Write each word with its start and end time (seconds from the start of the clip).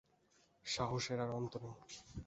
–সাহসের 0.65 1.19
আর 1.19 1.29
অন্ত 1.37 1.53
নেই! 1.63 1.75